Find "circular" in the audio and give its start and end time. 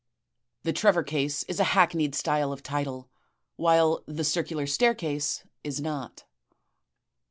4.23-4.65